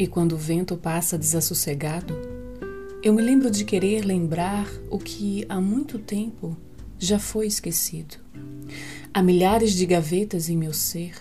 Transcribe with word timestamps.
E 0.00 0.06
quando 0.06 0.32
o 0.32 0.38
vento 0.38 0.78
passa 0.78 1.18
desassossegado, 1.18 2.18
eu 3.02 3.12
me 3.12 3.20
lembro 3.20 3.50
de 3.50 3.66
querer 3.66 4.02
lembrar 4.02 4.66
o 4.88 4.98
que 4.98 5.44
há 5.46 5.60
muito 5.60 5.98
tempo 5.98 6.56
já 6.98 7.18
foi 7.18 7.46
esquecido. 7.46 8.16
Há 9.12 9.22
milhares 9.22 9.74
de 9.74 9.84
gavetas 9.84 10.48
em 10.48 10.56
meu 10.56 10.72
ser, 10.72 11.12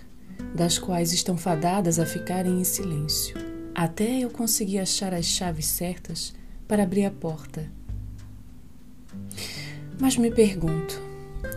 das 0.55 0.79
quais 0.79 1.11
estão 1.11 1.36
fadadas 1.36 2.00
a 2.00 2.05
ficarem 2.05 2.61
em 2.61 2.64
silêncio, 2.64 3.36
até 3.75 4.20
eu 4.20 4.29
conseguir 4.29 4.80
achar 4.80 5.14
as 5.14 5.25
chaves 5.25 5.66
certas 5.66 6.34
para 6.66 6.84
abrir 6.84 7.04
a 7.04 7.11
porta. 7.11 7.70
Mas 10.00 10.16
me 10.16 10.32
pergunto, 10.32 11.02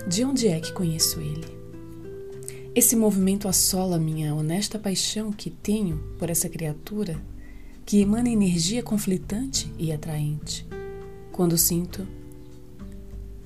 de 0.09 0.25
onde 0.25 0.49
é 0.49 0.59
que 0.59 0.73
conheço 0.73 1.21
ele? 1.21 1.62
Esse 2.75 2.97
movimento 2.97 3.49
assola 3.49 3.99
minha 3.99 4.35
honesta 4.35 4.79
paixão 4.79 5.31
que 5.31 5.51
tenho 5.51 5.99
por 6.19 6.31
essa 6.31 6.49
criatura 6.49 7.21
que 7.85 8.01
emana 8.01 8.31
energia 8.31 8.83
conflitante 8.83 9.71
e 9.79 9.93
atraente. 9.93 10.67
Quando 11.33 11.59
sinto 11.59 12.09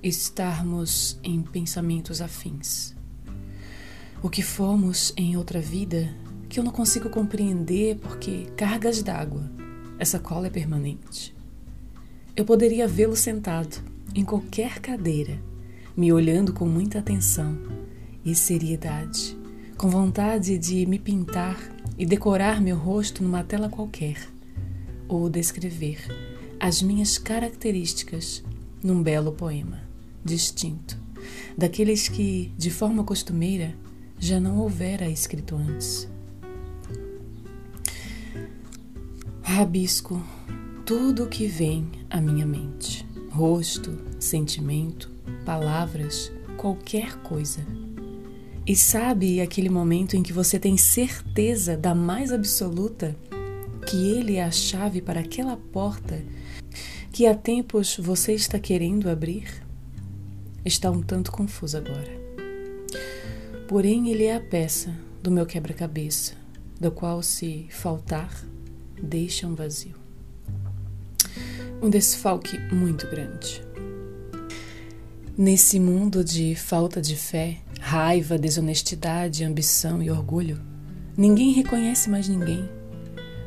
estarmos 0.00 1.18
em 1.24 1.42
pensamentos 1.42 2.20
afins. 2.20 2.94
O 4.22 4.30
que 4.30 4.42
fomos 4.42 5.12
em 5.16 5.36
outra 5.36 5.60
vida 5.60 6.14
que 6.48 6.60
eu 6.60 6.64
não 6.64 6.70
consigo 6.70 7.10
compreender 7.10 7.96
porque 7.96 8.46
cargas 8.56 9.02
d'água, 9.02 9.50
essa 9.98 10.20
cola 10.20 10.46
é 10.46 10.50
permanente. 10.50 11.34
Eu 12.36 12.44
poderia 12.44 12.86
vê-lo 12.86 13.16
sentado 13.16 13.82
em 14.14 14.24
qualquer 14.24 14.78
cadeira, 14.78 15.42
me 15.96 16.12
olhando 16.12 16.52
com 16.52 16.64
muita 16.64 17.00
atenção 17.00 17.58
e 18.26 18.34
seriedade, 18.34 19.38
com 19.78 19.88
vontade 19.88 20.58
de 20.58 20.84
me 20.84 20.98
pintar 20.98 21.56
e 21.96 22.04
decorar 22.04 22.60
meu 22.60 22.76
rosto 22.76 23.22
numa 23.22 23.44
tela 23.44 23.68
qualquer, 23.68 24.18
ou 25.06 25.30
descrever 25.30 25.98
as 26.58 26.82
minhas 26.82 27.18
características 27.18 28.42
num 28.82 29.00
belo 29.00 29.30
poema, 29.30 29.80
distinto, 30.24 30.98
daqueles 31.56 32.08
que, 32.08 32.52
de 32.58 32.68
forma 32.68 33.04
costumeira, 33.04 33.76
já 34.18 34.40
não 34.40 34.58
houvera 34.58 35.08
escrito 35.08 35.54
antes. 35.54 36.08
Rabisco 39.40 40.20
tudo 40.84 41.24
o 41.24 41.28
que 41.28 41.46
vem 41.46 41.88
à 42.10 42.20
minha 42.20 42.44
mente: 42.44 43.06
rosto, 43.30 43.96
sentimento, 44.18 45.12
palavras, 45.44 46.32
qualquer 46.56 47.16
coisa 47.18 47.64
e 48.66 48.74
sabe 48.74 49.40
aquele 49.40 49.68
momento 49.68 50.16
em 50.16 50.22
que 50.22 50.32
você 50.32 50.58
tem 50.58 50.76
certeza 50.76 51.76
da 51.76 51.94
mais 51.94 52.32
absoluta 52.32 53.16
que 53.86 54.10
ele 54.10 54.36
é 54.36 54.44
a 54.44 54.50
chave 54.50 55.00
para 55.00 55.20
aquela 55.20 55.56
porta 55.56 56.20
que 57.12 57.26
há 57.26 57.34
tempos 57.34 57.96
você 57.96 58.34
está 58.34 58.58
querendo 58.58 59.08
abrir? 59.08 59.62
Está 60.64 60.90
um 60.90 61.00
tanto 61.00 61.30
confuso 61.30 61.76
agora. 61.76 62.10
Porém, 63.68 64.10
ele 64.10 64.24
é 64.24 64.34
a 64.34 64.40
peça 64.40 64.94
do 65.22 65.30
meu 65.30 65.46
quebra-cabeça, 65.46 66.34
do 66.78 66.90
qual, 66.90 67.22
se 67.22 67.68
faltar, 67.70 68.44
deixa 69.00 69.46
um 69.46 69.54
vazio. 69.54 69.94
Um 71.80 71.88
desfalque 71.88 72.58
muito 72.74 73.06
grande. 73.06 73.62
Nesse 75.38 75.78
mundo 75.78 76.24
de 76.24 76.54
falta 76.54 77.00
de 77.00 77.14
fé, 77.14 77.62
raiva, 77.86 78.36
desonestidade, 78.36 79.44
ambição 79.44 80.02
e 80.02 80.10
orgulho, 80.10 80.60
ninguém 81.16 81.52
reconhece 81.52 82.10
mais 82.10 82.28
ninguém, 82.28 82.68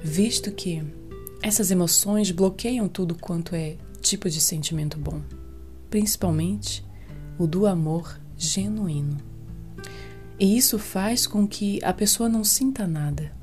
visto 0.01 0.50
que 0.50 0.81
essas 1.44 1.72
emoções 1.72 2.31
bloqueiam 2.31 2.88
tudo 2.88 3.16
quanto 3.16 3.53
é 3.53 3.75
tipo 4.01 4.29
de 4.29 4.39
sentimento 4.39 4.97
bom, 4.97 5.22
principalmente 5.89 6.85
o 7.38 7.45
do 7.45 7.67
amor 7.67 8.17
genuíno. 8.38 9.17
E 10.39 10.57
isso 10.57 10.79
faz 10.79 11.28
com 11.28 11.45
que 11.45 11.83
a 11.83 11.91
pessoa 11.91 12.29
não 12.29 12.45
sinta 12.45 12.88
nada, 12.88 13.33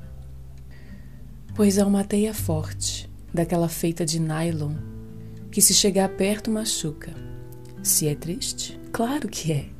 pois 1.53 1.77
há 1.77 1.85
uma 1.85 2.03
teia 2.03 2.33
forte, 2.33 3.07
daquela 3.31 3.69
feita 3.69 4.03
de 4.03 4.19
nylon, 4.19 4.73
que 5.51 5.61
se 5.61 5.75
chegar 5.75 6.09
perto 6.09 6.49
machuca 6.49 7.13
se 7.83 8.07
é 8.07 8.15
triste? 8.15 8.79
Claro 8.91 9.27
que 9.27 9.51
é. 9.53 9.76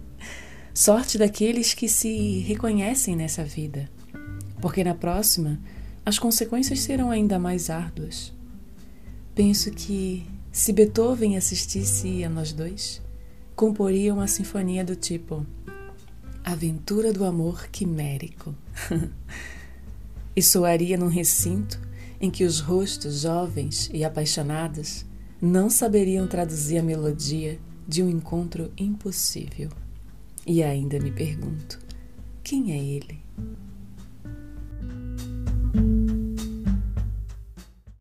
Sorte 0.77 1.17
daqueles 1.17 1.73
que 1.73 1.89
se 1.89 2.38
reconhecem 2.41 3.15
nessa 3.15 3.43
vida, 3.43 3.89
porque 4.61 4.83
na 4.83 4.93
próxima 4.93 5.59
as 6.05 6.19
consequências 6.19 6.81
serão 6.81 7.09
ainda 7.09 7.39
mais 7.39 7.71
árduas. 7.71 8.31
Penso 9.33 9.71
que, 9.71 10.23
se 10.51 10.71
Beethoven 10.71 11.35
assistisse 11.35 12.23
a 12.23 12.29
nós 12.29 12.53
dois, 12.53 13.01
comporia 13.55 14.13
uma 14.13 14.27
sinfonia 14.27 14.85
do 14.85 14.95
tipo 14.95 15.43
Aventura 16.43 17.11
do 17.11 17.25
Amor 17.25 17.69
Quimérico. 17.69 18.53
e 20.35 20.44
soaria 20.44 20.95
num 20.95 21.09
recinto 21.09 21.81
em 22.21 22.29
que 22.29 22.44
os 22.44 22.59
rostos 22.59 23.21
jovens 23.21 23.89
e 23.91 24.05
apaixonados 24.05 25.07
não 25.41 25.71
saberiam 25.71 26.27
traduzir 26.27 26.77
a 26.77 26.83
melodia 26.83 27.59
de 27.88 28.03
um 28.03 28.09
encontro 28.11 28.71
impossível. 28.77 29.71
E 30.50 30.63
ainda 30.63 30.97
me 30.97 31.12
pergunto: 31.12 31.78
quem 32.41 32.72
é 32.72 32.78
ele? 32.78 33.19